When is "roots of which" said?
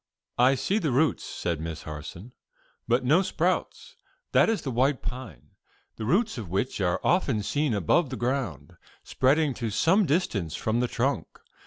6.05-6.81